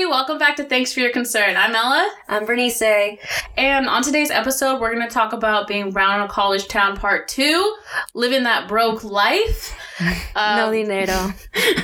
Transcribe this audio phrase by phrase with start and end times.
[0.00, 0.18] everybody.
[0.18, 1.56] Welcome back to Thanks for Your Concern.
[1.56, 2.10] I'm Ella.
[2.28, 3.18] I'm Bernice.
[3.56, 6.96] And on today's episode, we're going to talk about being brown in a college town
[6.96, 7.76] part two,
[8.14, 9.76] living that broke life.
[10.34, 11.34] Um, no dinero.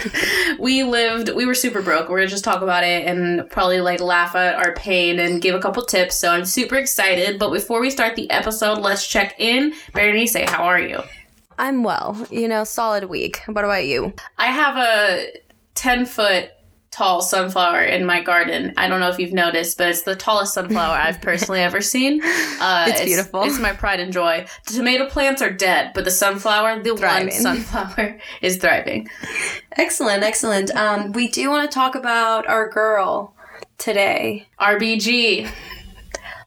[0.58, 2.08] we lived, we were super broke.
[2.08, 5.42] We're going to just talk about it and probably like laugh at our pain and
[5.42, 6.17] give a couple tips.
[6.17, 7.38] So I'm super excited.
[7.38, 9.74] But before we start the episode, let's check in.
[9.92, 11.03] Bernice, how are you?
[11.58, 12.26] I'm well.
[12.30, 13.42] You know, solid week.
[13.44, 14.14] What about you?
[14.38, 15.33] I have a
[15.74, 16.52] 10 foot
[16.97, 18.73] tall sunflower in my garden.
[18.79, 22.23] I don't know if you've noticed, but it's the tallest sunflower I've personally ever seen.
[22.25, 23.43] Uh, it's, it's, beautiful.
[23.43, 24.47] It's my pride and joy.
[24.66, 27.27] The tomato plants are dead, but the sunflower, the thriving.
[27.27, 27.33] one
[27.67, 29.09] sunflower, is thriving.
[29.73, 30.75] Excellent, excellent.
[30.75, 33.34] Um, we do want to talk about our girl
[33.77, 34.48] today.
[34.59, 35.51] RBG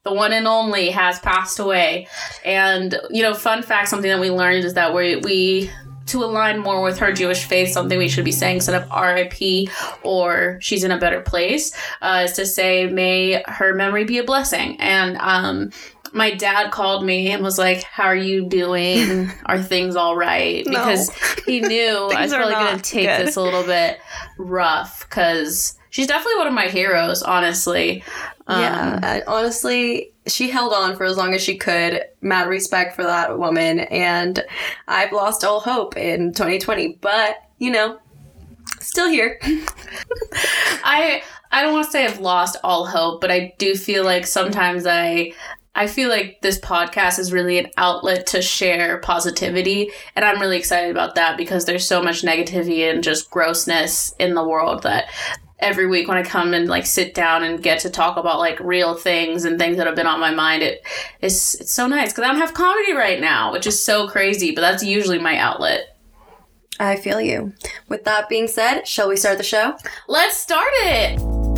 [0.03, 2.07] the one and only has passed away
[2.45, 5.69] and you know fun fact something that we learned is that we we
[6.09, 9.69] to align more with her Jewish faith, something we should be saying instead of RIP
[10.03, 14.23] or she's in a better place, uh, is to say, may her memory be a
[14.23, 14.79] blessing.
[14.79, 15.71] And um,
[16.13, 19.29] my dad called me and was like, How are you doing?
[19.45, 20.65] Are things all right?
[20.65, 21.43] Because no.
[21.45, 23.27] he knew I was probably going to take good.
[23.27, 23.99] this a little bit
[24.37, 28.03] rough because she's definitely one of my heroes, honestly.
[28.47, 32.03] Um, yeah, honestly, she held on for as long as she could.
[32.21, 33.79] Mad respect for that woman.
[33.79, 34.43] And
[34.87, 37.99] I've lost all hope in 2020, but you know,
[38.79, 39.39] still here.
[40.83, 44.27] I I don't want to say I've lost all hope, but I do feel like
[44.27, 45.33] sometimes I
[45.75, 49.91] I feel like this podcast is really an outlet to share positivity.
[50.15, 54.33] And I'm really excited about that because there's so much negativity and just grossness in
[54.33, 55.05] the world that
[55.59, 58.59] every week when I come and like sit down and get to talk about like
[58.59, 60.81] real things and things that have been on my mind, it
[61.21, 64.51] is it's so nice because I don't have comedy right now, which is so crazy.
[64.51, 65.97] But that's usually my outlet.
[66.79, 67.53] I feel you.
[67.89, 69.75] With that being said, shall we start the show?
[70.07, 71.48] Let's start it.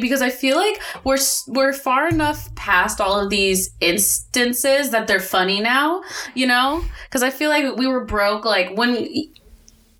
[0.00, 1.18] Because I feel like we're
[1.48, 6.02] we're far enough past all of these instances that they're funny now,
[6.34, 6.84] you know?
[7.10, 9.08] Cuz I feel like we were broke like when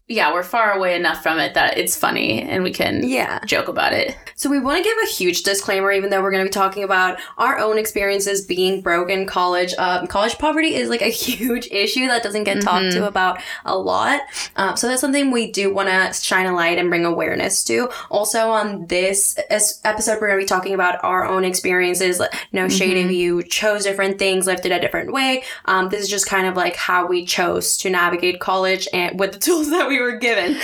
[0.09, 3.41] yeah, we're far away enough from it that it's funny and we can yeah.
[3.45, 4.17] joke about it.
[4.37, 6.85] So we want to give a huge disclaimer, even though we're going to be talking
[6.85, 9.75] about our own experiences being broke in college.
[9.79, 12.69] Um, college poverty is like a huge issue that doesn't get mm-hmm.
[12.69, 13.05] talked to mm-hmm.
[13.05, 14.21] about a lot.
[14.55, 17.91] Um, so that's something we do want to shine a light and bring awareness to.
[18.09, 22.23] Also on this episode, we're going to be talking about our own experiences.
[22.53, 23.09] No shade mm-hmm.
[23.09, 25.43] if you chose different things, lived it a different way.
[25.65, 29.33] Um, this is just kind of like how we chose to navigate college and with
[29.33, 30.59] the tools that we we were given.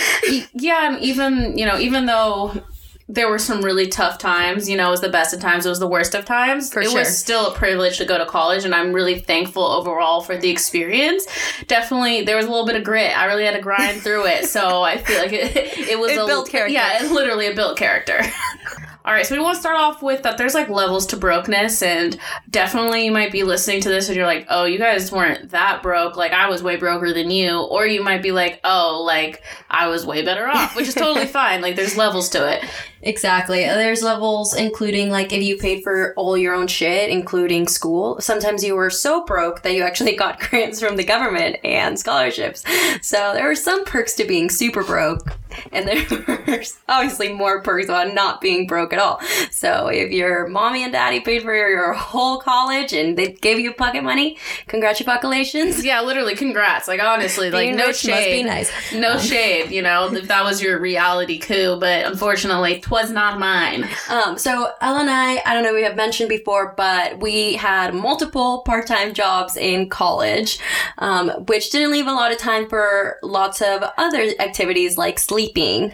[0.53, 2.63] yeah, and even you know, even though
[3.09, 4.69] there were some really tough times.
[4.69, 6.71] You know, it was the best of times, it was the worst of times.
[6.71, 6.99] For it sure.
[6.99, 10.49] was still a privilege to go to college, and I'm really thankful overall for the
[10.49, 11.25] experience.
[11.67, 13.17] Definitely, there was a little bit of grit.
[13.17, 16.19] I really had to grind through it, so I feel like it, it was it
[16.19, 16.73] a built character.
[16.73, 18.19] Yeah, it, literally a built character.
[19.05, 21.81] All right, so we want to start off with that there's like levels to brokenness,
[21.81, 22.17] and
[22.49, 25.83] definitely you might be listening to this and you're like, oh, you guys weren't that
[25.83, 26.15] broke.
[26.15, 27.59] Like, I was way broker than you.
[27.63, 31.25] Or you might be like, oh, like, I was way better off, which is totally
[31.39, 31.61] fine.
[31.61, 32.63] Like, there's levels to it.
[33.03, 33.59] Exactly.
[33.63, 38.19] There's levels including like if you paid for all your own shit, including school.
[38.21, 42.63] Sometimes you were so broke that you actually got grants from the government and scholarships.
[43.01, 45.27] So there were some perks to being super broke.
[45.71, 49.21] And there's obviously more perks about not being broke at all.
[49.51, 53.73] So if your mommy and daddy paid for your whole college and they gave you
[53.73, 54.37] pocket money,
[54.67, 55.83] congratulations.
[55.83, 56.87] Yeah, literally, congrats.
[56.87, 58.11] Like honestly, like no shade.
[58.11, 58.93] Must be nice.
[58.93, 59.71] No um, shade.
[59.71, 63.87] You know, if that was your reality coup, but unfortunately, twas not mine.
[64.09, 67.93] Um, so Ella and I, I don't know, we have mentioned before, but we had
[67.93, 70.59] multiple part-time jobs in college,
[70.97, 75.93] um, which didn't leave a lot of time for lots of other activities like sleeping.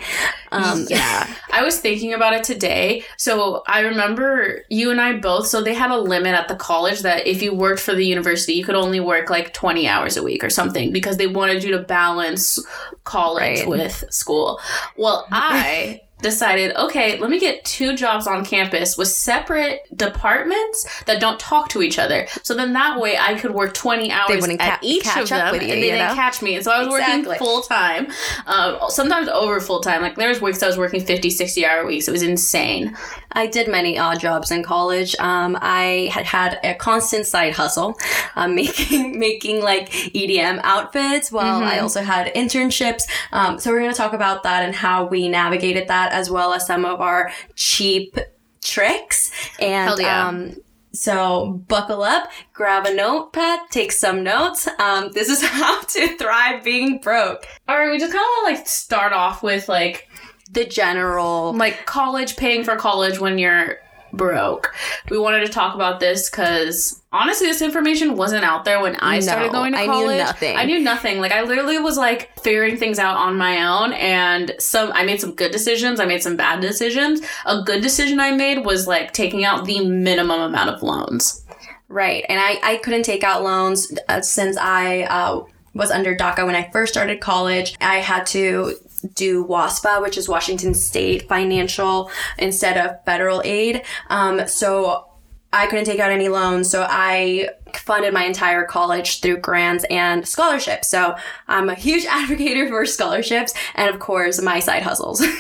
[0.51, 3.03] Um, yeah, I was thinking about it today.
[3.17, 5.47] So I remember you and I both.
[5.47, 8.53] So they had a limit at the college that if you worked for the university,
[8.53, 11.71] you could only work like 20 hours a week or something because they wanted you
[11.71, 12.59] to balance
[13.03, 13.67] college right.
[13.67, 14.59] with school.
[14.97, 21.19] Well, I decided, okay, let me get two jobs on campus with separate departments that
[21.21, 22.27] don't talk to each other.
[22.43, 25.37] So then that way I could work 20 hours wouldn't at ca- each catch of
[25.37, 26.15] up them with you, and they didn't know?
[26.15, 26.55] catch me.
[26.55, 27.27] And so I was Exactly.
[27.29, 28.07] working full time,
[28.47, 30.01] uh, sometimes over full time.
[30.01, 32.07] Like there was weeks I was working 50, 60 hour weeks.
[32.07, 32.95] It was insane.
[33.31, 35.15] I did many odd jobs in college.
[35.19, 37.97] Um, I had had a constant side hustle,
[38.35, 41.31] um, making making like EDM outfits.
[41.31, 43.03] While I also had internships.
[43.31, 46.53] Um, so we're going to talk about that and how we navigated that, as well
[46.53, 48.17] as some of our cheap
[48.63, 49.31] tricks.
[49.59, 50.27] And Hell yeah.
[50.27, 50.55] um,
[50.91, 54.67] so buckle up, grab a notepad, take some notes.
[54.79, 57.45] Um, this is how to thrive being broke.
[57.67, 60.07] All right, we just kind of like start off with like
[60.51, 61.53] The general.
[61.53, 63.77] like college paying for college when you're
[64.13, 64.73] broke.
[65.09, 69.19] We wanted to talk about this because honestly, this information wasn't out there when I
[69.19, 70.09] started going to college.
[70.09, 70.57] I knew nothing.
[70.57, 71.19] I knew nothing.
[71.19, 75.21] Like I literally was like figuring things out on my own, and some I made
[75.21, 75.99] some good decisions.
[75.99, 77.21] I made some bad decisions.
[77.45, 81.45] A good decision I made was like taking out the minimum amount of loans.
[81.89, 82.23] Right.
[82.29, 86.55] And I, I couldn't take out loans uh, since I uh, was under DACA when
[86.55, 87.75] I first started college.
[87.81, 93.83] I had to do WASFA, which is Washington State Financial, instead of federal aid.
[94.09, 95.05] Um, so
[95.51, 96.69] I couldn't take out any loans.
[96.69, 100.89] So I funded my entire college through grants and scholarships.
[100.89, 101.15] So
[101.47, 105.23] I'm a huge advocate for scholarships and, of course, my side hustles.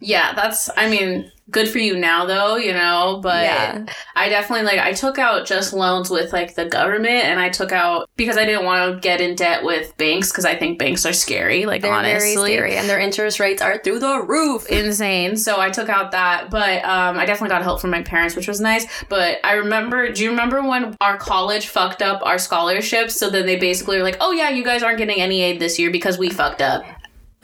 [0.00, 0.68] Yeah, that's.
[0.76, 2.56] I mean, good for you now, though.
[2.56, 3.84] You know, but Yeah.
[4.14, 4.80] I definitely like.
[4.80, 8.44] I took out just loans with like the government, and I took out because I
[8.44, 11.66] didn't want to get in debt with banks because I think banks are scary.
[11.66, 14.66] Like They're honestly, very scary and their interest rates are through the roof.
[14.68, 15.36] insane.
[15.36, 18.48] So I took out that, but um, I definitely got help from my parents, which
[18.48, 18.86] was nice.
[19.08, 23.18] But I remember, do you remember when our college fucked up our scholarships?
[23.18, 25.78] So then they basically were like, "Oh yeah, you guys aren't getting any aid this
[25.78, 26.84] year because we fucked up."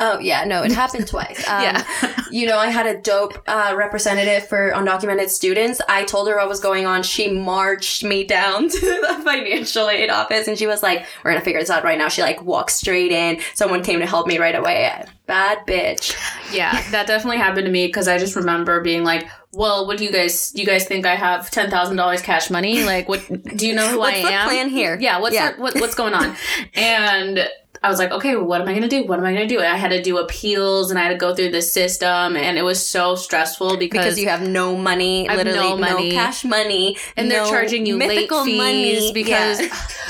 [0.05, 1.47] Oh yeah, no, it happened twice.
[1.49, 1.85] Um, Yeah.
[2.31, 5.81] you know, I had a dope uh, representative for undocumented students.
[5.89, 7.03] I told her what was going on.
[7.03, 11.45] She marched me down to the financial aid office, and she was like, "We're gonna
[11.45, 13.41] figure this out right now." She like walked straight in.
[13.55, 14.91] Someone came to help me right away.
[15.27, 16.17] Bad bitch.
[16.53, 20.05] Yeah, that definitely happened to me because I just remember being like, "Well, what do
[20.05, 20.51] you guys?
[20.51, 22.83] Do you guys think I have ten thousand dollars cash money?
[22.85, 23.21] Like, what?
[23.57, 24.23] Do you know who I am?
[24.23, 24.49] What's I the am?
[24.49, 24.99] plan here?
[25.01, 25.53] Yeah, what's Yeah.
[25.53, 26.35] The, what, what's going on?"
[26.75, 27.49] And
[27.85, 29.05] I was like, "Okay, what am I gonna do?
[29.05, 31.17] What am I gonna do?" And I had to do appeals and I had to
[31.17, 35.29] go through the system, and it was so stressful because, Because you have no money,
[35.29, 36.11] I have literally no money.
[36.13, 39.11] cash money, and they're charging you late fees money.
[39.13, 39.77] because Yeah.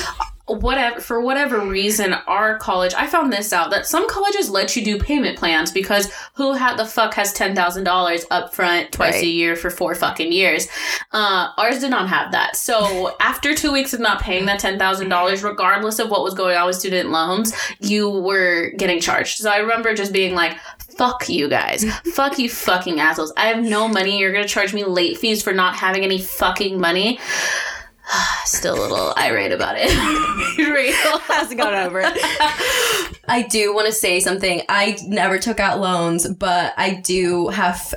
[0.55, 4.85] whatever for whatever reason our college i found this out that some colleges let you
[4.85, 9.57] do payment plans because who had the fuck has $10000 up front twice a year
[9.57, 10.69] for four fucking years
[11.13, 15.43] uh, ours did not have that so after two weeks of not paying that $10000
[15.45, 19.57] regardless of what was going on with student loans you were getting charged so i
[19.57, 20.57] remember just being like
[20.97, 21.85] Fuck you guys.
[22.15, 23.33] Fuck you fucking assholes.
[23.37, 24.19] I have no money.
[24.19, 27.19] You're gonna charge me late fees for not having any fucking money.
[28.45, 29.89] Still a little irate about it.
[30.59, 31.19] Real.
[31.21, 32.13] hasn't gotten over it.
[33.29, 34.63] I do want to say something.
[34.69, 37.95] I never took out loans, but I do have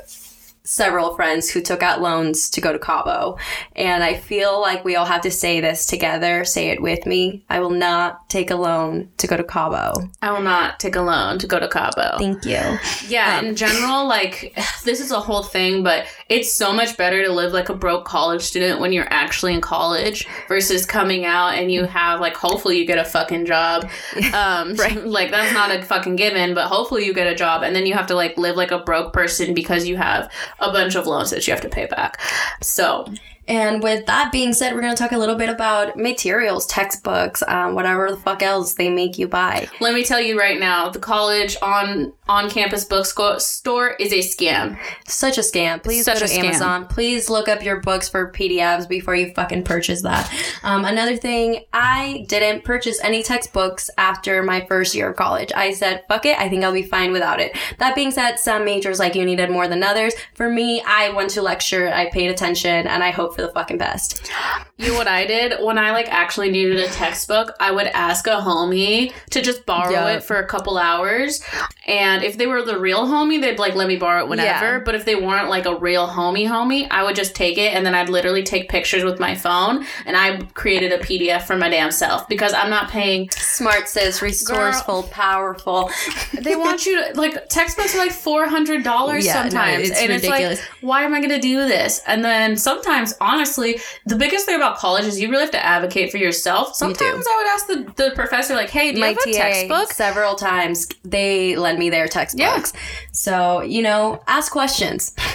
[0.67, 3.37] several friends who took out loans to go to Cabo.
[3.75, 6.43] And I feel like we all have to say this together.
[6.43, 7.43] Say it with me.
[7.49, 10.09] I will not take a loan to go to Cabo.
[10.23, 12.17] I will not take a loan to go to Cabo.
[12.17, 12.59] Thank you.
[13.07, 17.23] Yeah, Um, in general, like this is a whole thing, but it's so much better
[17.23, 21.49] to live like a broke college student when you're actually in college versus coming out
[21.49, 23.89] and you have like hopefully you get a fucking job.
[24.33, 25.05] Um Right.
[25.05, 27.93] like that's not a fucking given, but hopefully you get a job and then you
[27.93, 31.29] have to like live like a broke person because you have a bunch of loans
[31.29, 32.19] that you have to pay back.
[32.61, 33.05] So,
[33.47, 37.43] And with that being said, we're going to talk a little bit about materials, textbooks,
[37.47, 39.67] um, whatever the fuck else they make you buy.
[39.79, 44.19] let me tell you right now, the college on on campus bookstore store is a
[44.19, 44.79] scam.
[45.07, 45.83] Such a scam.
[45.83, 46.45] Please Such go to scam.
[46.45, 46.87] Amazon.
[46.87, 50.31] Please look up your books for PDFs before you fucking purchase that.
[50.63, 55.51] Um, another thing, I didn't purchase any textbooks after my first year of college.
[55.55, 57.55] I said, fuck it, I think I'll be fine without it.
[57.77, 60.13] That being said, some majors like you needed more than others.
[60.33, 63.77] For me, I went to lecture, I paid attention, and I hope for the fucking
[63.77, 64.31] best.
[64.77, 65.61] You know what I did?
[65.63, 69.91] When I like actually needed a textbook, I would ask a homie to just borrow
[69.91, 70.15] Yeah.
[70.17, 71.41] it for a couple hours.
[71.87, 74.77] And if they were the real homie, they'd like let me borrow it whenever.
[74.77, 74.79] Yeah.
[74.83, 77.85] But if they weren't like a real homie homie, I would just take it and
[77.85, 81.69] then I'd literally take pictures with my phone and I created a PDF for my
[81.69, 85.89] damn self because I'm not paying Smart says resourceful, powerful.
[86.33, 89.99] they want you to like textbooks are like four hundred dollars Yeah, no, sometimes, it's
[89.99, 90.59] and ridiculous.
[90.59, 92.01] it's like, why am I going to do this?
[92.07, 96.11] And then sometimes, honestly, the biggest thing about college is you really have to advocate
[96.11, 96.75] for yourself.
[96.75, 99.91] Sometimes I would ask the, the professor, like, hey, do you have a textbook?
[99.91, 102.73] several times they lend me their textbooks.
[103.11, 105.15] So, you know, ask questions.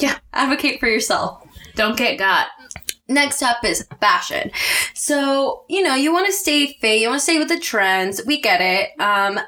[0.00, 0.16] Yeah.
[0.32, 1.42] Advocate for yourself.
[1.74, 2.46] Don't get got.
[3.08, 4.52] Next up is fashion.
[4.94, 8.20] So, you know, you want to stay fit, you want to stay with the trends.
[8.24, 8.90] We get it.
[9.00, 9.40] Um,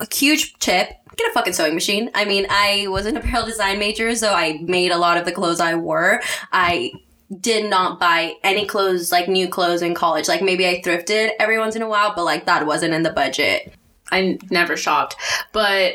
[0.00, 0.88] a huge tip.
[1.16, 2.10] Get a fucking sewing machine.
[2.14, 5.32] I mean, I was an apparel design major, so I made a lot of the
[5.32, 6.20] clothes I wore.
[6.52, 6.92] I
[7.40, 10.28] did not buy any clothes, like new clothes in college.
[10.28, 13.10] Like maybe I thrifted every once in a while, but like that wasn't in the
[13.10, 13.72] budget.
[14.10, 15.16] I never shopped,
[15.52, 15.94] but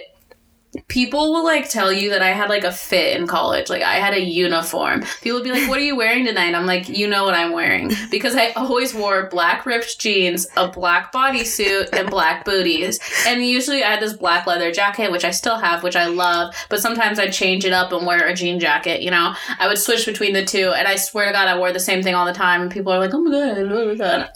[0.87, 3.69] people will like tell you that I had like a fit in college.
[3.69, 5.03] Like I had a uniform.
[5.21, 7.51] People would be like, "What are you wearing tonight?" I'm like, "You know what I'm
[7.51, 12.99] wearing," because I always wore black ripped jeans, a black bodysuit, and black booties.
[13.27, 16.53] And usually I had this black leather jacket, which I still have, which I love.
[16.69, 19.01] But sometimes I'd change it up and wear a jean jacket.
[19.01, 20.71] You know, I would switch between the two.
[20.71, 22.61] And I swear to God, I wore the same thing all the time.
[22.61, 24.29] And people are like, "Oh my god, oh my god."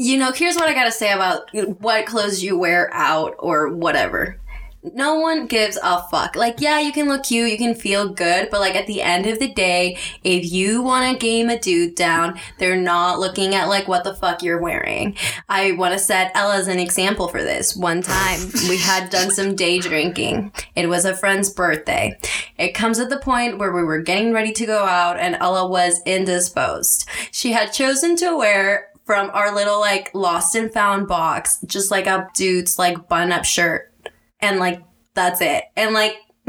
[0.00, 4.38] You know, here's what I gotta say about what clothes you wear out or whatever.
[4.82, 6.36] No one gives a fuck.
[6.36, 9.26] Like, yeah, you can look cute, you can feel good, but like at the end
[9.26, 13.68] of the day, if you want to game a dude down, they're not looking at
[13.68, 15.16] like what the fuck you're wearing.
[15.48, 17.76] I want to set Ella as an example for this.
[17.76, 20.52] One time, we had done some day drinking.
[20.76, 22.16] It was a friend's birthday.
[22.56, 25.68] It comes at the point where we were getting ready to go out, and Ella
[25.68, 27.08] was indisposed.
[27.32, 32.06] She had chosen to wear from our little like lost and found box, just like
[32.06, 33.92] a dude's like button up shirt.
[34.40, 34.82] And like
[35.14, 35.64] that's it.
[35.76, 36.14] And like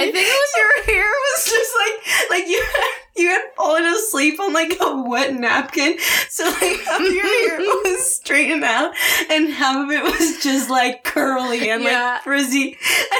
[0.00, 3.84] I think it was your hair was just like like you had you had fallen
[3.84, 5.98] asleep on like a wet napkin.
[6.28, 8.92] So like half your hair was straightened out
[9.28, 12.12] and half of it was just like curly and Yeah.
[12.14, 12.76] like frizzy.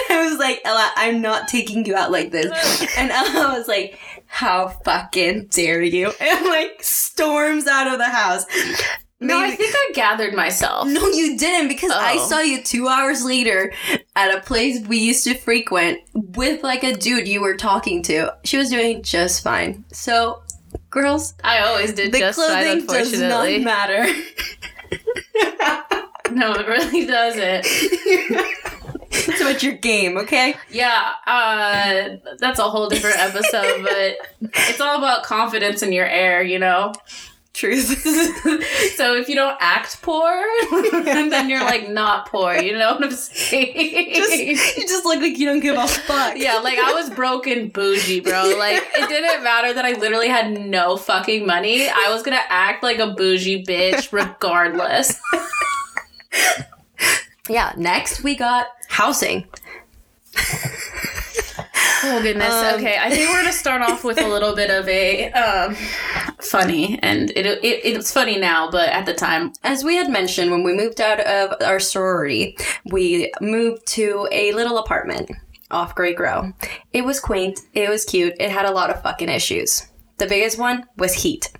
[0.09, 2.47] And I was like, Ella, I'm not taking you out like this.
[2.97, 6.13] And Ella was like, How fucking dare you?
[6.21, 8.45] And like storms out of the house.
[9.21, 9.39] No.
[9.41, 10.87] I think I gathered myself.
[10.89, 12.27] no, you didn't because I Oh.
[12.29, 13.73] saw you two hours later
[14.17, 18.35] at a place we used to frequent with like a dude you were talking to.
[18.45, 19.85] She was doing just fine.
[19.93, 20.43] So,
[20.91, 24.07] girls, I always did the just fine, clothing does not matter.
[26.31, 27.65] no, it really doesn't.
[29.11, 30.55] it's about your game, okay?
[30.71, 32.09] Yeah, uh,
[32.39, 34.17] that's a whole different episode, but
[34.69, 36.93] it's all about confidence in your air, you know?
[37.59, 38.07] Truth.
[38.95, 43.11] So if you don't act poor, then you're like not poor, you know what I'm
[43.13, 44.15] saying?
[44.15, 46.37] just, you just look like you don't give a fuck.
[46.37, 48.55] yeah, like I was broken bougie, bro.
[48.59, 51.89] Like it didn't matter that I literally had no fucking money.
[51.89, 55.21] I was gonna act like a bougie bitch regardless.
[57.49, 59.47] Yeah, next we got housing.
[62.05, 62.53] Oh goodness.
[62.53, 65.77] Um, okay, I think we're gonna start off with a little bit of a um,
[66.51, 70.51] funny, and it, it it's funny now, but at the time, As we had mentioned,
[70.51, 75.31] when we moved out of our sorority, we moved to a little apartment
[75.71, 76.53] off Greek Row.
[76.93, 79.87] It was quaint, it was cute, it had a lot of fucking issues.
[80.19, 81.53] The biggest one was heat.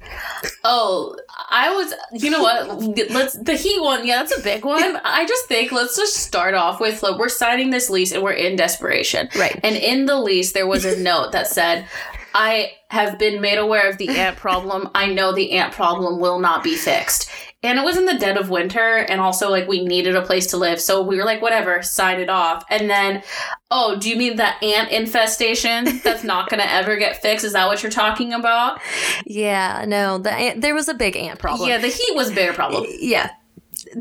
[0.65, 1.15] oh,
[1.49, 2.67] I was, you know what?
[3.11, 4.05] Let's the heat one.
[4.05, 4.99] Yeah, that's a big one.
[5.05, 8.33] I just think let's just start off with like, we're signing this lease and we're
[8.33, 9.59] in desperation, Right.
[9.63, 11.87] And in the lease, there was a note that said.
[12.35, 14.89] I have been made aware of the ant problem.
[14.95, 17.31] I know the ant problem will not be fixed.
[17.63, 20.47] And it was in the dead of winter, and also like we needed a place
[20.49, 20.81] to live.
[20.81, 22.65] So we were like, whatever, sign it off.
[22.71, 23.25] And then,
[23.73, 27.45] oh, do you mean the ant infestation that's not gonna ever get fixed?
[27.45, 28.81] Is that what you're talking about?
[29.27, 31.69] Yeah, no, the ant, there was a big ant problem.
[31.69, 32.87] Yeah, the heat was a bigger problem.
[33.01, 33.31] yeah.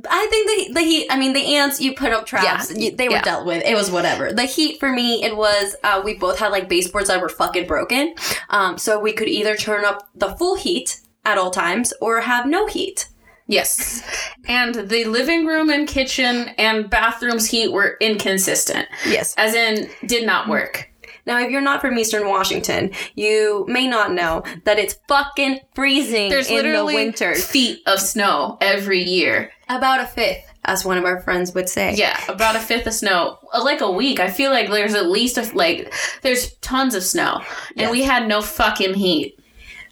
[0.10, 1.08] I think the the heat.
[1.10, 1.80] I mean, the ants.
[1.82, 2.72] You put up traps.
[2.72, 2.78] Yeah.
[2.78, 3.22] you- they were Yeah.
[3.24, 3.64] dealt with.
[3.66, 4.32] It was whatever.
[4.34, 5.76] The heat for me, it was.
[5.84, 8.14] Uh, we both had like baseboards that were fucking broken.
[8.50, 12.46] Um, so we could either turn up the full heat at all times or have
[12.46, 13.08] no heat.
[13.50, 14.04] Yes.
[14.48, 18.88] And the living room and kitchen and bathrooms heat were inconsistent.
[19.08, 19.34] Yes.
[19.38, 20.90] As in, did not work.
[21.28, 26.30] Now, if you're not from Eastern Washington, you may not know that it's fucking freezing
[26.30, 27.36] There's in the literally winter.
[27.36, 29.52] feet of snow every year.
[29.70, 31.94] About a fifth, as one of our friends would say.
[31.96, 33.38] Yeah, about a fifth of snow.
[33.54, 34.22] Uh, Like a week.
[34.22, 37.42] I feel like there's at least a, like, there's tons of snow.
[37.72, 37.92] And Yes.
[37.92, 39.37] we had no fucking heat.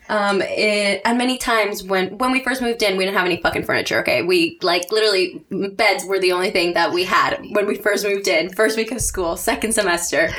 [0.09, 3.41] Um, it, and many times when when we first moved in, we didn't have any
[3.41, 3.99] fucking furniture.
[3.99, 8.05] Okay, we like literally beds were the only thing that we had when we first
[8.05, 8.49] moved in.
[8.53, 10.29] First week of school, second semester,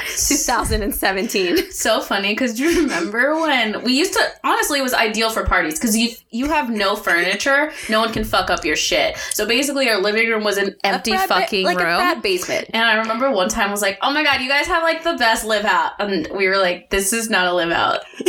[0.61, 1.57] 2017.
[1.77, 4.21] So funny because do you remember when we used to?
[4.45, 8.25] Honestly, it was ideal for parties because you you have no furniture, no one can
[8.25, 9.17] fuck up your shit.
[9.31, 12.01] So basically, our living room was an empty frat ba- fucking like room.
[12.01, 12.71] a basement.
[12.73, 15.03] and I remember one time I was like, "Oh my god, you guys have like
[15.05, 18.01] the best live out," and we were like, "This is not a live out.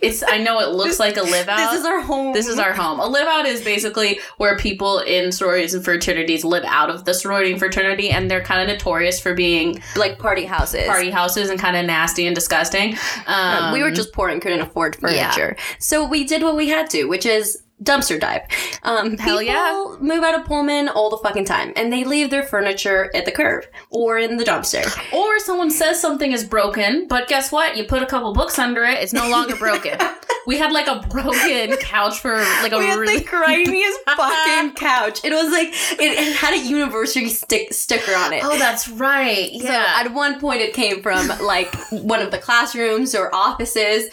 [0.00, 1.70] it's I know it looks like a live out.
[1.70, 2.32] This is our home.
[2.32, 3.00] This is our home.
[3.00, 7.14] A live out is basically where people in sororities and fraternities live out of the
[7.14, 10.86] sorority and fraternity, and they're kind of notorious for being like party houses.
[10.86, 12.96] party houses and kind of nasty and disgusting.
[13.26, 15.56] Um, we were just poor and couldn't afford furniture.
[15.78, 18.42] So we did what we had to, which is dumpster dive.
[18.82, 19.96] Um, Hell people yeah.
[20.00, 23.32] move out of Pullman all the fucking time, and they leave their furniture at the
[23.32, 24.84] curb or in the dumpster.
[25.12, 27.76] or someone says something is broken, but guess what?
[27.76, 29.98] You put a couple books under it, it's no longer broken.
[30.46, 34.72] we had like a broken couch for like a We had really the grimiest fucking
[34.74, 35.20] couch.
[35.24, 38.42] It was like it, it had a university stick sticker on it.
[38.44, 39.50] Oh, that's right.
[39.60, 39.96] So Yeah.
[39.98, 44.08] at one point it came from like one of the classrooms or offices.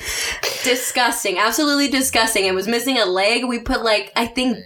[0.64, 1.38] Disgusting.
[1.38, 2.46] Absolutely disgusting.
[2.46, 3.46] It was missing a leg.
[3.46, 4.58] We put like I think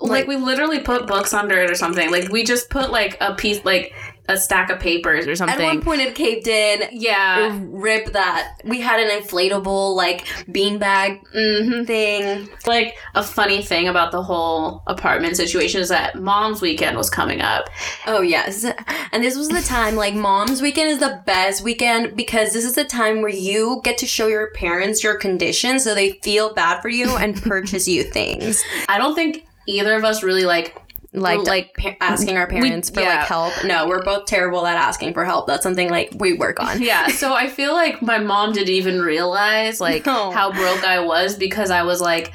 [0.00, 2.10] like we literally put books under it or something.
[2.10, 3.92] Like we just put like a piece like
[4.28, 5.58] a stack of papers or something.
[5.60, 6.88] at one point it caved in.
[6.92, 7.58] yeah.
[7.64, 8.60] Rip that.
[8.64, 12.48] We had an inflatable like beanbag hmm thing.
[12.66, 17.40] Like a funny thing about the whole apartment situation is that mom's weekend was coming
[17.40, 17.68] up.
[18.06, 18.66] Oh yes.
[19.12, 22.74] And this was the time like mom's weekend is the best weekend because this is
[22.74, 26.80] the time where you get to show your parents your condition so they feel bad
[26.82, 28.62] for you and purchase you things.
[28.88, 30.76] I don't think either of us really like
[31.14, 33.20] Like like pa- asking our parents for yeah.
[33.20, 33.52] like help.
[33.64, 35.46] No, we're both terrible at asking for help.
[35.46, 36.82] That's something like we work on.
[36.82, 37.08] yeah.
[37.08, 40.30] So I feel like my mom didn't even realize like No.
[40.30, 42.32] how broke I was because I was like.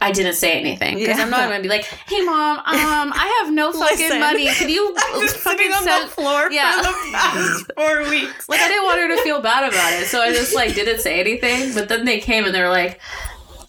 [0.00, 2.64] I didn't say anything because I'm not gonna be like, "Hey, mom, um,
[3.12, 4.46] I have no fucking Listen, money.
[4.46, 4.94] Can you
[5.28, 6.80] fucking on send-" the floor Yeah.
[7.10, 8.48] past four weeks.
[8.48, 11.00] Like I didn't want her to feel bad about it, so I just like didn't
[11.00, 11.74] say anything.
[11.74, 13.00] But then they came and they're like,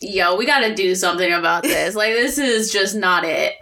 [0.01, 1.95] "Yo, we got to do something about this.
[1.95, 3.53] Like this is just not it."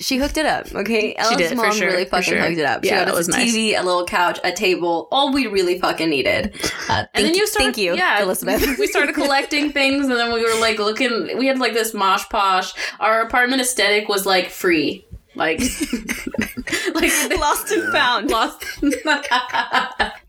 [0.00, 1.14] She hooked it up, okay?
[1.14, 2.42] Ella's did, for mom sure, really fucking sure.
[2.42, 2.82] hooked it up.
[2.84, 3.54] She Yeah, got that us a nice.
[3.54, 6.52] TV, a little couch, a table, all we really fucking needed.
[6.88, 8.60] Uh, And then you started, thank you, yeah, Elizabeth.
[8.78, 11.38] we started collecting things, and then we were like looking.
[11.38, 12.72] We had like this mosh posh.
[13.00, 15.06] Our apartment aesthetic was like free,
[15.36, 15.60] like,
[16.94, 18.30] like lost and found.
[18.30, 18.62] lost.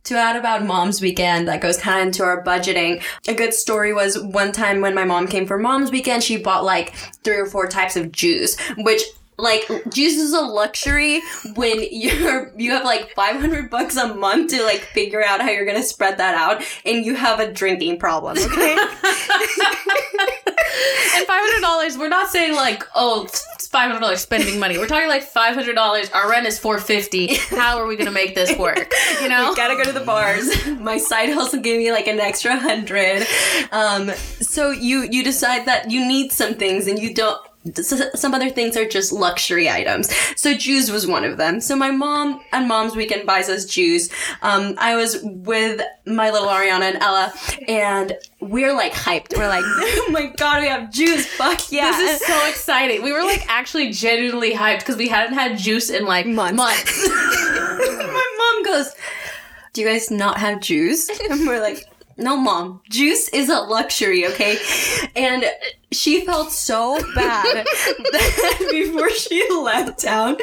[0.06, 3.94] To add about mom's weekend that goes kind of into our budgeting a good story
[3.94, 6.94] was one time when my mom came for mom's weekend she bought like
[7.24, 9.02] three or four types of juice which
[9.38, 11.22] like juice is a luxury
[11.56, 15.66] when you're you have like 500 bucks a month to like figure out how you're
[15.66, 18.78] gonna spread that out and you have a drinking problem okay
[21.16, 21.98] and five hundred dollars.
[21.98, 23.24] We're not saying like, oh,
[23.56, 24.78] it's five hundred dollars spending money.
[24.78, 26.10] We're talking like five hundred dollars.
[26.12, 27.36] Our rent is four fifty.
[27.36, 28.92] How are we gonna make this work?
[29.22, 29.54] You know.
[29.56, 30.50] gotta go to the bars.
[30.80, 33.26] My side hustle gave me like an extra hundred.
[33.72, 34.10] Um,
[34.42, 37.40] so you you decide that you need some things and you don't.
[37.74, 40.14] Some other things are just luxury items.
[40.40, 41.60] So juice was one of them.
[41.62, 44.10] So my mom on mom's weekend buys us juice.
[44.44, 47.34] Um, I was with my little Ariana and Ella,
[47.68, 49.36] and we're like hyped.
[49.36, 51.26] We're like, oh my god, we have juice!
[51.26, 51.92] Fuck yeah!
[51.92, 53.02] This is so exciting.
[53.02, 56.58] We were like actually genuinely hyped because we hadn't had juice in like Months.
[56.58, 57.10] months.
[57.10, 58.94] my mom goes,
[59.74, 61.10] Do you guys not have juice?
[61.30, 64.58] And we're like, No, mom, juice is a luxury, okay?
[65.18, 65.44] And
[65.92, 70.38] she felt so bad that before she left town,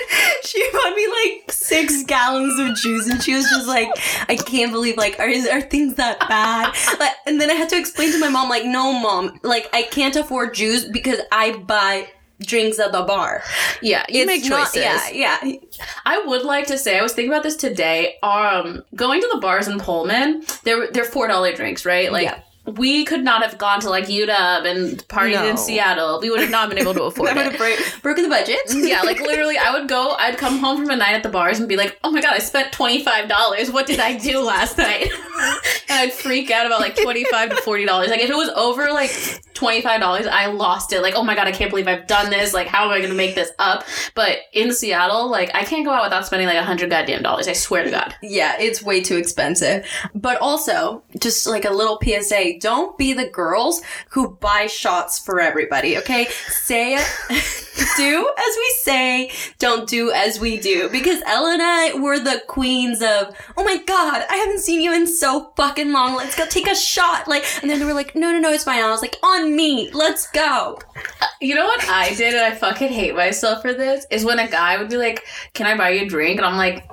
[0.45, 3.89] she bought me like six gallons of juice, and she was just like,
[4.29, 7.79] "I can't believe like are are things that bad?" Like, and then I had to
[7.79, 12.09] explain to my mom, like, "No, mom, like I can't afford juice because I buy."
[12.47, 13.43] Drinks at the bar.
[13.81, 14.83] yeah, you It's make not- choices.
[14.83, 15.53] yeah, yeah.
[16.05, 18.17] I would like to say I was thinking about this today.
[18.23, 22.11] Um, going to the bars in Pullman, they're they're four dollar drinks, right?
[22.13, 22.25] Like.
[22.25, 22.41] Yeah.
[22.65, 25.49] We could not have gone to like UW and partied No.
[25.49, 26.21] in Seattle.
[26.23, 27.37] We would have not been able to afford it.
[27.61, 28.61] have broken the budget.
[28.73, 31.59] yeah, like literally, I would go, I'd come home from a night at the bars
[31.59, 33.73] and be like, oh my god, I spent $25.
[33.73, 35.09] What did I do last night?
[35.89, 37.87] and I'd freak out about like 25 to $40.
[38.09, 39.11] Like, if it was over like
[39.63, 41.03] $25, I lost it.
[41.03, 42.53] Like, oh my god, I can't believe I've done this.
[42.53, 43.85] Like, how am I going to make this up?
[44.15, 47.49] But in Seattle, like, I can't go out without spending like a hundred goddamn dollars.
[47.49, 48.15] I swear to God.
[48.23, 49.87] Yeah, it's way too expensive.
[50.15, 55.41] But also, just like a little PSA, don't be the girls who buy shots for
[55.41, 56.27] everybody, okay?
[56.49, 56.95] Say
[57.97, 60.89] do as we say, don't do as we do.
[60.89, 64.93] Because Ella and I were the queens of, oh my god, I haven't seen you
[64.93, 66.17] in so fucking long.
[66.17, 67.29] Let's go take a shot.
[67.29, 68.83] Like, and then they were like, no, no, no, it's fine.
[68.83, 70.79] I was like, on me, let's go.
[71.21, 74.39] Uh, you know what I did, and I fucking hate myself for this, is when
[74.39, 76.39] a guy would be like, Can I buy you a drink?
[76.39, 76.89] And I'm like,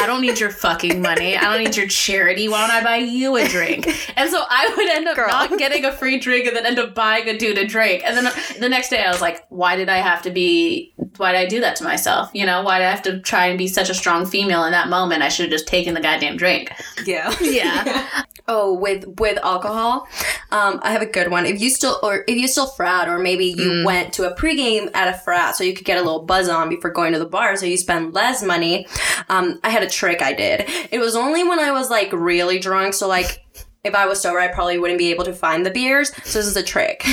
[0.00, 1.36] I don't need your fucking money.
[1.36, 2.48] I don't need your charity.
[2.48, 3.86] Why don't I buy you a drink?
[4.16, 5.28] And so I would end up Girl.
[5.28, 8.02] not getting a free drink and then end up buying a dude a drink.
[8.04, 11.32] And then the next day I was like, why did I have to be, why
[11.32, 12.30] did I do that to myself?
[12.32, 14.72] You know, why did I have to try and be such a strong female in
[14.72, 15.22] that moment?
[15.22, 16.72] I should have just taken the goddamn drink.
[17.04, 17.34] Yeah.
[17.40, 18.06] Yeah.
[18.50, 20.08] Oh, with with alcohol,
[20.50, 21.44] um, I have a good one.
[21.44, 24.90] If you still or if you still frat, or maybe you went to a pregame
[24.94, 27.26] at a frat, so you could get a little buzz on before going to the
[27.26, 28.86] bar, so you spend less money.
[29.28, 30.64] Um, I had a trick I did.
[30.90, 33.44] It was only when I was like really drunk, so like.
[33.84, 36.12] If I was sober, I probably wouldn't be able to find the beers.
[36.24, 37.04] So this is a trick.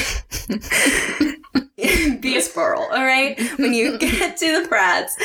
[2.22, 3.40] be a squirrel, all right?
[3.58, 5.16] When you get to the frats,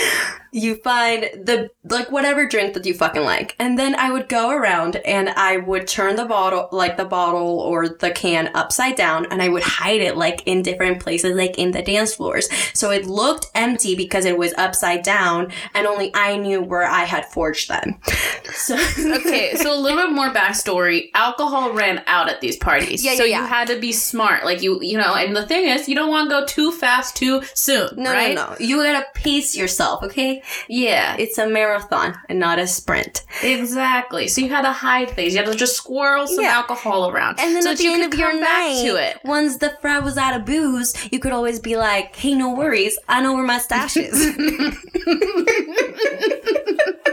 [0.52, 3.54] you find the like whatever drink that you fucking like.
[3.58, 7.60] And then I would go around and I would turn the bottle like the bottle
[7.60, 11.58] or the can upside down and I would hide it like in different places like
[11.58, 12.48] in the dance floors.
[12.74, 17.04] So it looked empty because it was upside down and only I knew where I
[17.04, 17.98] had forged them.
[18.52, 21.10] So okay, so a little bit more backstory.
[21.14, 23.04] Alcohol ran out at these parties.
[23.04, 23.48] Yeah, so yeah, you yeah.
[23.48, 24.44] had to be smart.
[24.44, 27.16] Like you you know, and the thing is you don't want to go too fast
[27.16, 27.90] too soon.
[27.96, 28.34] no, right?
[28.34, 28.56] no, no.
[28.58, 30.39] You gotta pace yourself, okay?
[30.68, 31.16] Yeah.
[31.18, 33.22] It's a marathon and not a sprint.
[33.42, 34.28] Exactly.
[34.28, 35.34] So you had to hide things.
[35.34, 36.56] You had to just squirrel some Yeah.
[36.56, 37.38] alcohol around.
[37.40, 39.18] And then so at the you end of your night, to it.
[39.24, 42.98] once the frat was out of booze, you could always be like, "Hey, no worries,
[43.08, 44.14] I know where my stash is."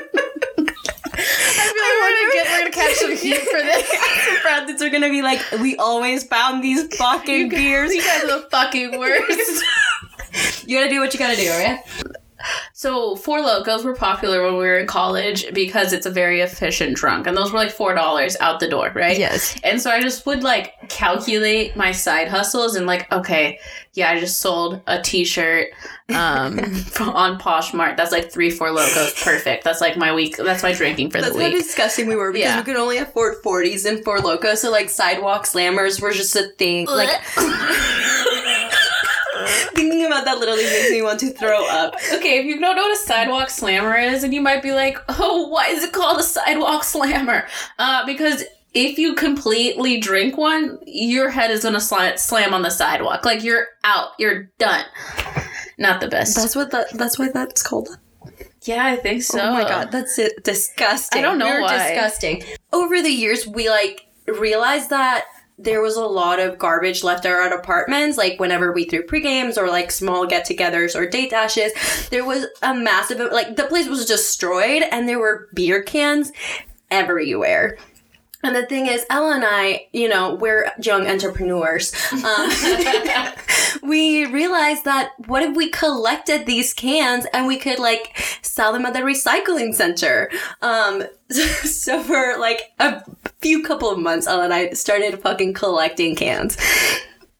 [1.19, 3.89] I feel like we're gonna get we're gonna catch some heat for this.
[3.89, 8.27] the frat are gonna be like, "We always found these fucking beers." You guys are
[8.41, 9.63] the fucking worst.
[10.67, 11.79] You gotta do what you gotta do, right?
[12.88, 16.95] So Four Lokos were popular when we were in college because it's a very efficient
[16.95, 19.17] drunk, and those were like four dollars out the door, right?
[19.19, 19.60] Yes.
[19.62, 23.60] And so I just would like calculate my side hustles and like, okay,
[23.91, 25.67] yeah, I just sold a T-shirt
[26.10, 26.60] um,
[27.02, 27.97] on Poshmark.
[27.97, 29.65] That's like three, Four Lokos, perfect.
[29.65, 30.38] That's like my week.
[30.38, 31.58] That's my drinking for That's the how week.
[31.58, 32.58] disgusting we were because Yeah.
[32.58, 36.43] we could only afford forties and Four Lokos, so like sidewalk slammers were just a
[36.58, 36.86] thing.
[36.86, 37.10] Like
[39.73, 41.95] thinking about that literally makes me want to throw up.
[42.13, 44.97] Okay, if you don't know what a sidewalk slammer is, and you might be like,
[45.10, 47.47] oh, why is it called a sidewalk slammer?
[47.79, 52.69] Uh, because if you completely drink one, your head is gonna sli- slam on the
[52.69, 53.25] sidewalk.
[53.25, 54.86] Like you're out, you're done.
[55.77, 56.36] Not the best.
[56.36, 56.88] That's what that.
[56.93, 57.89] That's why that's called.
[58.63, 59.39] yeah, I think so.
[59.39, 60.43] Oh my god, that's it.
[60.43, 61.19] Disgusting.
[61.19, 61.77] I don't know You're why.
[61.89, 62.43] Disgusting.
[62.73, 65.25] Over the years, we like realized that
[65.58, 68.17] there was a lot of garbage left at our apartments.
[68.17, 71.74] Like whenever we threw pre-games or like small get-togethers or date dashes,
[72.10, 76.32] there was a massive like the place was destroyed and there were beer cans
[76.91, 77.78] everywhere.
[78.43, 81.93] And the thing is, Ella and I, you know, we're young entrepreneurs.
[82.13, 82.50] Um,
[83.82, 88.86] we realized that what if we collected these cans and we could like sell them
[88.86, 90.30] at the recycling center?
[90.62, 93.04] Um, so for like a
[93.39, 96.58] few couple of months, and I started fucking collecting cans.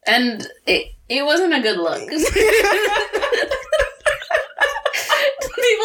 [0.06, 2.00] And it, it wasn't a good look.
[2.08, 2.24] People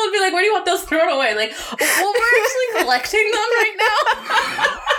[0.02, 1.36] would be like, where do you want those thrown away?
[1.36, 4.78] Like, well, we're actually collecting them right now.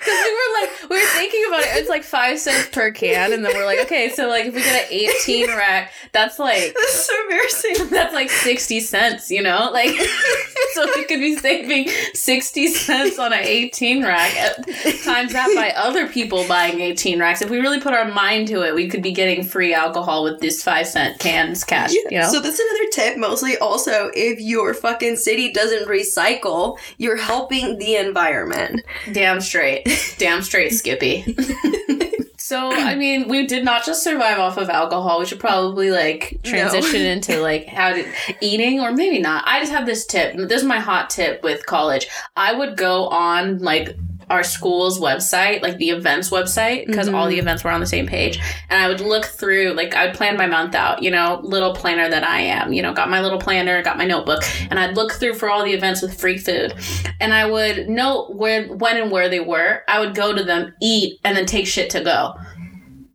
[0.00, 0.59] Because we were like,
[0.90, 1.68] we were thinking about it.
[1.78, 4.60] It's like five cents per can, and then we're like, okay, so like if we
[4.60, 7.90] get an eighteen rack, that's like This is so embarrassing.
[7.90, 9.96] that's like sixty cents, you know, like
[10.74, 14.32] so we could be saving sixty cents on an eighteen rack.
[14.36, 14.62] uh,
[15.04, 17.40] Times that by other people buying eighteen racks.
[17.42, 20.40] If we really put our mind to it, we could be getting free alcohol with
[20.40, 21.92] this five cent cans cash.
[21.92, 23.16] You know, So that's another tip.
[23.18, 28.82] Mostly, also, if your fucking city doesn't recycle, you're helping the environment.
[29.12, 29.86] damn straight,
[30.18, 31.36] damn straight, Skippy.
[32.50, 35.20] So I mean, we did not just survive off of alcohol.
[35.20, 38.04] We should probably like transition into like how to
[38.40, 39.44] eating, or maybe not.
[39.46, 40.34] I just have this tip.
[40.34, 42.08] This is my hot tip with college.
[42.34, 43.96] I would go on like
[44.30, 47.40] our school's website, like the events website, because all the mm-hmm.
[47.40, 48.38] events were on the same page,
[48.70, 49.72] and I would look through.
[49.74, 51.02] Like I would plan my month out.
[51.02, 52.72] You know, little planner that I am.
[52.72, 55.64] You know, got my little planner, got my notebook, and I'd look through for all
[55.64, 56.74] the events with free food,
[57.20, 59.82] and I would note where, when, and where they were.
[59.88, 62.34] I would go to them, eat, and then take shit to go.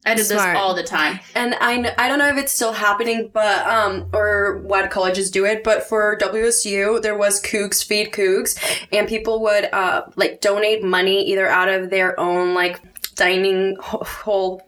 [0.06, 0.54] I did Smart.
[0.54, 1.20] this all the time.
[1.34, 5.32] And I, kn- I don't know if it's still happening, but um, or what colleges
[5.32, 8.56] do it, but for WSU there was Cougs Feed Cougs,
[8.92, 12.80] and people would uh like donate money either out of their own like
[13.16, 14.62] dining hall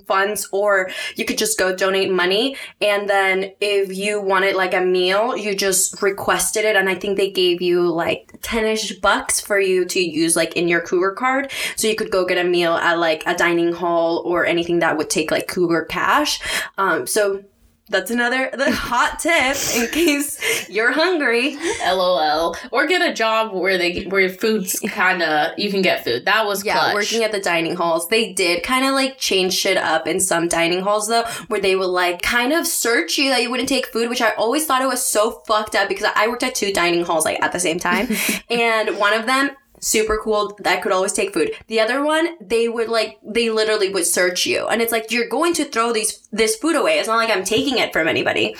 [0.00, 2.56] funds or you could just go donate money.
[2.80, 6.76] And then if you wanted like a meal you just requested it.
[6.76, 10.68] And i think they gave you like 10ish bucks for you to use like in
[10.68, 11.50] your cougar card.
[11.76, 14.96] So you could go get a meal at like a dining hall or anything that
[14.96, 16.40] would take like cougar cash.
[16.78, 17.44] Um, so
[17.92, 21.56] that's another the hot tip in case you're hungry.
[21.86, 22.56] LOL.
[22.70, 26.24] Or get a job where they where food's kind of you can get food.
[26.24, 26.94] That was Yeah, clutch.
[26.94, 28.08] working at the dining halls.
[28.08, 31.76] They did kind of like change shit up in some dining halls though, where they
[31.76, 34.82] would like kind of search you that you wouldn't take food, which I always thought
[34.82, 37.60] it was so fucked up because I worked at two dining halls like at the
[37.60, 38.08] same time.
[38.50, 39.50] and one of them
[39.82, 41.52] super cool that could always take food.
[41.66, 44.66] The other one, they would like they literally would search you.
[44.68, 46.98] And it's like you're going to throw these this food away.
[46.98, 48.56] It's not like I'm taking it from anybody.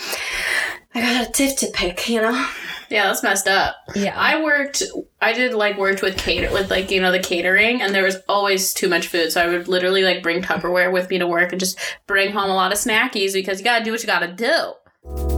[0.93, 2.47] I got a tip to pick, you know?
[2.89, 3.75] yeah, that's messed up.
[3.95, 4.13] Yeah.
[4.15, 4.83] I worked.
[5.19, 8.17] I did like worked with cater with like you know the catering, and there was
[8.29, 9.31] always too much food.
[9.31, 12.49] So I would literally like bring Tupperware with me to work and just bring home
[12.49, 15.32] a lot of snackies because you gotta do what you gotta do.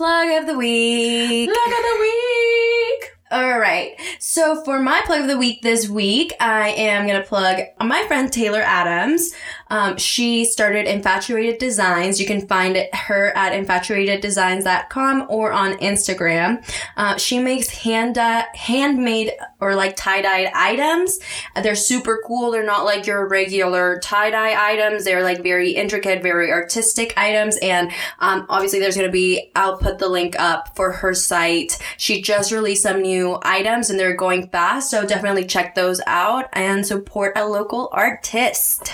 [0.00, 1.50] Plug of the week.
[1.52, 3.10] Plug of the week.
[3.30, 4.00] All right.
[4.18, 8.02] So for my plug of the week this week, I am going to plug my
[8.06, 9.30] friend Taylor Adams.
[9.70, 12.20] Um, she started Infatuated Designs.
[12.20, 16.62] You can find her at infatuateddesigns.com or on Instagram.
[16.96, 21.20] Uh, she makes hand handmade or like tie-dyed items.
[21.62, 22.50] They're super cool.
[22.50, 25.04] They're not like your regular tie-dye items.
[25.04, 27.56] They're like very intricate, very artistic items.
[27.62, 31.78] And um, obviously there's going to be, I'll put the link up for her site.
[31.96, 34.90] She just released some new items and they're going fast.
[34.90, 38.92] So definitely check those out and support a local artist.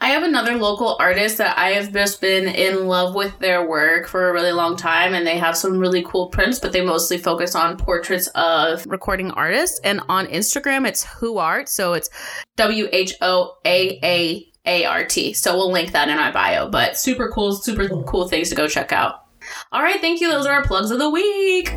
[0.00, 4.06] I have another local artist that I have just been in love with their work
[4.06, 7.18] for a really long time, and they have some really cool prints, but they mostly
[7.18, 9.80] focus on portraits of recording artists.
[9.82, 12.08] And on Instagram, it's Who Art, so it's
[12.56, 15.32] W H O A A A R T.
[15.32, 18.68] So we'll link that in my bio, but super cool, super cool things to go
[18.68, 19.24] check out.
[19.72, 20.30] All right, thank you.
[20.30, 21.68] Those are our plugs of the week.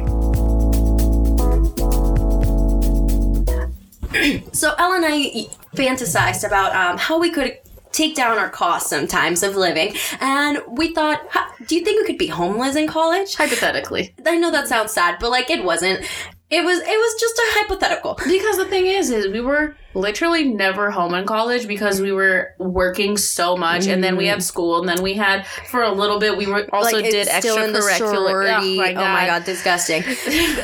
[4.54, 7.60] So Ella and I fantasized about um, how we could
[7.99, 11.21] take down our costs sometimes of living, and we thought,
[11.67, 13.35] do you think we could be homeless in college?
[13.35, 14.13] Hypothetically.
[14.25, 16.05] I know that sounds sad, but like it wasn't.
[16.49, 16.79] It was.
[16.79, 18.15] It was just a hypothetical.
[18.27, 22.55] Because the thing is, is we were literally never home in college because we were
[22.57, 26.19] working so much, and then we had school, and then we had for a little
[26.19, 28.57] bit we were also like, did it's still in extracurricular.
[28.62, 30.03] Oh my Oh my god, disgusting.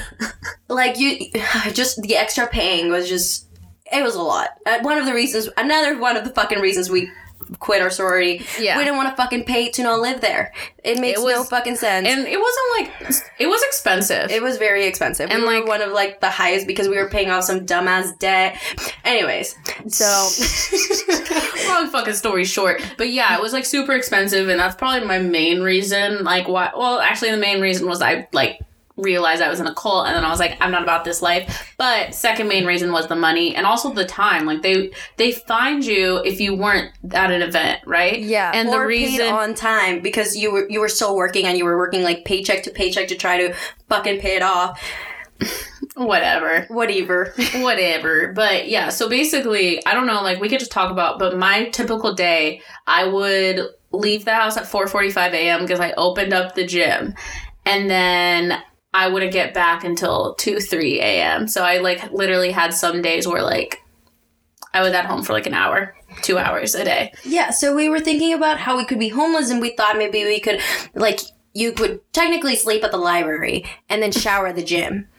[0.70, 1.30] like you,
[1.74, 3.44] just the extra paying was just.
[3.94, 4.50] It was a lot.
[4.66, 7.08] Uh, one of the reasons, another one of the fucking reasons we
[7.60, 8.44] quit our sorority.
[8.60, 8.78] Yeah.
[8.78, 10.54] we didn't want to fucking pay to not live there.
[10.84, 12.08] It makes It no fucking sense.
[12.08, 12.66] and it wasn't
[13.10, 14.30] like it was expensive.
[14.32, 15.30] It was very expensive.
[15.32, 18.18] And, like like- one of like the highest because we were paying off some dumbass
[18.20, 18.58] debt.
[19.04, 19.56] Anyways,
[19.88, 20.06] so
[21.68, 22.82] long fucking story short.
[22.98, 26.24] But yeah, it was like super expensive, and that's probably my main reason.
[26.24, 26.72] Like, why?
[26.76, 28.60] Well, actually, the main reason was I like
[28.98, 31.22] realized I was in a cult, and then I was like, I'm not about this
[31.22, 31.74] life.
[31.78, 34.46] But second main reason was the money, and also the time.
[34.46, 38.20] Like they they find you if you weren't at an event, right?
[38.20, 39.28] yeah, and the reason.
[39.28, 42.64] on time because you were you were still working and you were working like paycheck
[42.64, 43.54] to paycheck to try to
[43.90, 44.82] fucking pay it off.
[45.96, 46.66] whatever.
[46.70, 47.34] Whatever.
[47.56, 48.32] whatever.
[48.34, 51.66] But yeah, so basically, I don't know, like we could just talk about, but my
[51.70, 55.62] typical day, I would leave the house at 4:45 a.m.
[55.62, 57.16] because I opened up the gym.
[57.66, 58.62] And then
[58.96, 61.50] I wouldn't get back until 2 3 a.m.
[61.50, 63.82] So I like literally had some days where like
[64.74, 67.14] I was at home for like an hour, 2 hours a day.
[67.26, 70.24] Yeah, so we were thinking about how we could be homeless and we thought maybe
[70.24, 70.62] we could
[70.94, 71.20] like
[71.54, 75.10] you could technically sleep at the library and then shower at the gym.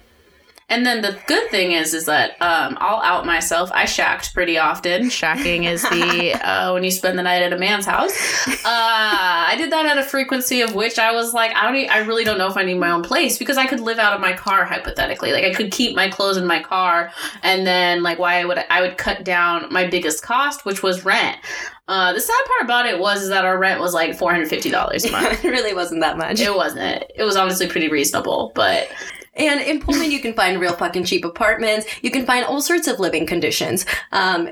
[0.68, 3.70] And then the good thing is, is that um, I'll out myself.
[3.72, 5.04] I shacked pretty often.
[5.04, 8.12] Shacking is the uh, when you spend the night at a man's house.
[8.48, 11.88] Uh, I did that at a frequency of which I was like, I don't, e-
[11.88, 14.12] I really don't know if I need my own place because I could live out
[14.12, 15.30] of my car hypothetically.
[15.32, 17.12] Like I could keep my clothes in my car,
[17.44, 21.04] and then like why I would I would cut down my biggest cost, which was
[21.04, 21.38] rent.
[21.86, 24.70] Uh, the sad part about it was that our rent was like four hundred fifty
[24.70, 25.44] dollars a month.
[25.44, 26.40] it really wasn't that much.
[26.40, 27.04] It wasn't.
[27.14, 28.88] It was honestly pretty reasonable, but
[29.36, 31.86] And in Pullman, you can find real fucking cheap apartments.
[32.02, 33.84] You can find all sorts of living conditions.
[34.12, 34.50] Um,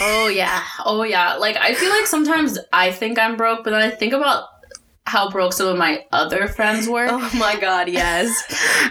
[0.00, 0.62] Oh yeah.
[0.84, 1.34] Oh yeah.
[1.34, 4.44] Like I feel like sometimes I think I'm broke, but then I think about
[5.04, 7.08] how broke some of my other friends were.
[7.10, 8.30] oh my god, yes.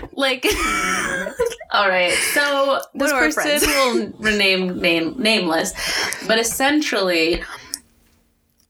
[0.14, 0.46] Like
[1.72, 2.12] All right.
[2.34, 5.74] So this person will rename name nameless.
[6.28, 7.42] But essentially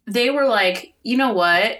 [0.06, 1.80] they were like, "You know what?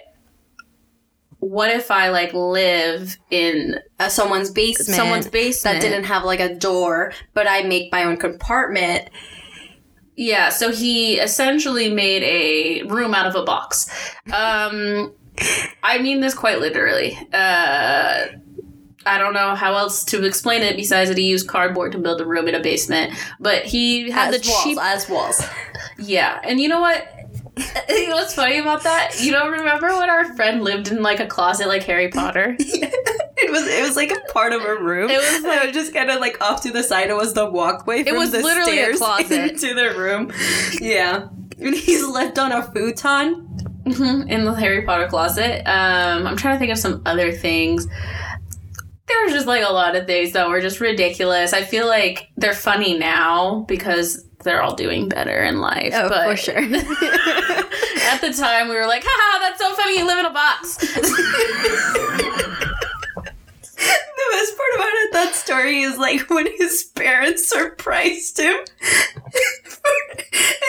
[1.42, 4.96] What if I like live in Uh, someone's basement.
[4.96, 9.10] someone's basement that didn't have like a door, but I make my own compartment.
[10.16, 13.90] Yeah, so he essentially made a room out of a box.
[14.32, 15.14] Um,
[15.82, 17.18] I mean this quite literally.
[17.34, 18.28] Uh,
[19.04, 22.22] I don't know how else to explain it besides that he used cardboard to build
[22.22, 23.14] a room in a basement.
[23.40, 24.78] But he had As the walls, cheap.
[24.80, 25.42] as walls.
[25.98, 27.08] Yeah, and you know what?
[27.90, 29.22] you know what's funny about that?
[29.22, 32.58] You don't remember when our friend lived in like a closet like Harry Potter?
[33.44, 35.10] It was it was like a part of a room.
[35.10, 37.10] It was like, it was just kind of like off to the side.
[37.10, 38.04] It was the walkway.
[38.04, 39.32] From was the literally a closet.
[39.54, 40.32] into the room.
[40.80, 41.28] Yeah,
[41.60, 43.48] and he slept on a futon.
[43.86, 45.68] Mhm, in the Harry Potter closet.
[45.68, 47.88] Um, I'm trying to think of some other things.
[49.08, 51.52] There's just like a lot of things that were just ridiculous.
[51.52, 55.94] I feel like they're funny now because they're all doing better in life.
[55.96, 56.58] Oh, but for sure.
[56.58, 60.78] at the time, we were like, haha, that's so funny, you live in a box.
[63.82, 68.68] The best part about it, that story is like when his parents surprised him and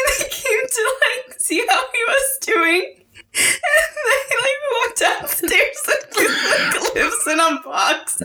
[0.09, 2.97] they came to like see how he was doing.
[3.35, 8.23] And they like walked downstairs and he like lives in a box.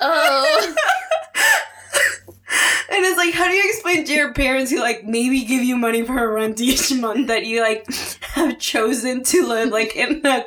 [0.00, 0.74] oh.
[2.90, 5.76] And it's like, how do you explain to your parents who like maybe give you
[5.76, 7.86] money for a rent each month that you like
[8.22, 10.44] have chosen to live like in a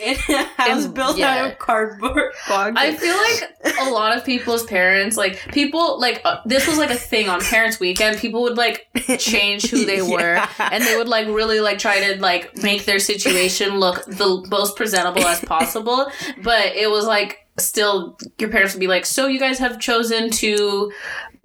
[0.00, 1.44] in a house built yeah.
[1.44, 2.76] out of cardboard boxes?
[2.76, 6.90] I feel like a lot of people's parents, like people, like uh, this was like
[6.90, 8.18] a thing on Parents Weekend.
[8.18, 12.20] People would like change who they were, and they would like really like try to
[12.20, 16.10] like make their situation look the most presentable as possible.
[16.42, 20.30] But it was like still, your parents would be like, "So you guys have chosen
[20.30, 20.92] to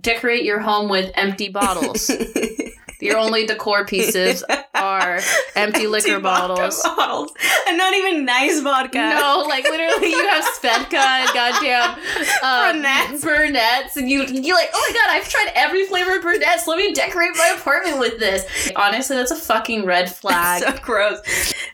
[0.02, 2.12] decorate your home with empty bottles.
[3.02, 5.20] Your only decor pieces are
[5.56, 7.32] empty liquor bottles." bottles.
[7.68, 8.98] and not even nice vodka.
[8.98, 12.00] No, like literally, you have Svedka and goddamn
[12.44, 13.24] uh, Burnett's.
[13.24, 16.68] Burnett's, and you you're like, oh my god, I've tried every flavor of Burnett's.
[16.68, 18.72] Let me decorate my apartment with this.
[18.76, 20.62] Honestly, that's a fucking red flag.
[20.64, 21.20] so gross.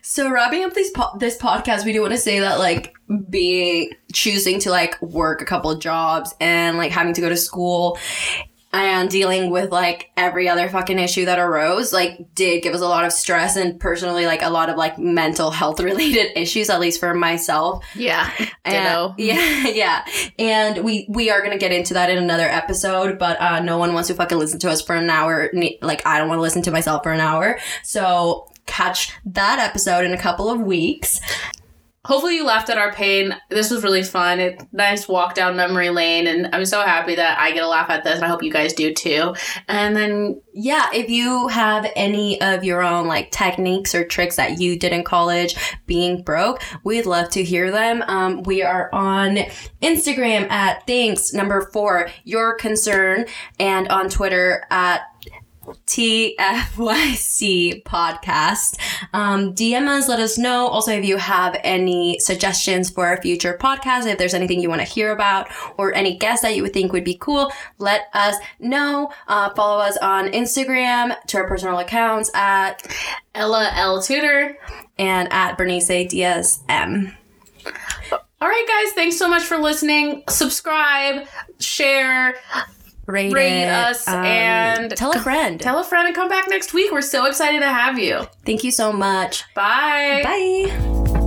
[0.02, 2.94] So wrapping up this po- this podcast, we do want to say that like
[3.30, 7.38] being choosing to like work a couple of jobs and like having to go to
[7.38, 7.98] school
[8.74, 12.88] and dealing with like every other fucking issue that arose like did give us a
[12.88, 16.80] lot of stress and personally like a lot of like mental health related issues at
[16.80, 18.32] least for myself yeah,
[18.66, 20.06] and, yeah, yeah.
[20.38, 23.94] And we we are gonna get into that in another episode, but uh, no one
[23.94, 25.50] wants to fucking listen to us for an hour.
[25.82, 27.60] Like I don't want to listen to myself for an hour.
[27.84, 31.20] So catch that episode in a couple of weeks.
[32.08, 33.36] Hopefully, you laughed at our pain.
[33.50, 34.40] This was really fun.
[34.40, 37.90] It nice walk down memory lane, and I'm so happy that I get a laugh
[37.90, 39.36] at this, and I hope you guys do too.
[39.68, 44.60] And then Yeah, if you have any of your own like techniques or tricks that
[44.60, 48.04] you did in college being broke, we'd love to hear them.
[48.08, 49.38] Um, we are on
[49.84, 53.26] Instagram at thanks number four your concern
[53.60, 55.02] and on Twitter at
[55.86, 56.64] TFYC
[57.84, 58.78] podcast.
[59.14, 60.68] Um, DM us, let us know.
[60.68, 64.82] Also, if you have any suggestions for a future podcast, if there's anything you want
[64.82, 68.36] to hear about or any guests that you would think would be cool, let us
[68.60, 69.12] know.
[69.28, 72.86] Uh, follow us on Instagram to our personal accounts at
[73.36, 74.58] Ella L Tutor.
[74.98, 77.16] and at Bernice Diaz M.
[78.40, 80.24] All right, guys, thanks so much for listening.
[80.30, 81.28] Subscribe,
[81.60, 82.36] share,
[83.08, 85.60] Rate, Rate it, us um, and- tell a friend.
[85.60, 86.92] tell a friend, and come back next week.
[86.92, 88.28] We're so excited to have you.
[88.46, 89.44] Thank you so much.
[89.56, 90.22] Bye.
[90.24, 91.24] Bye.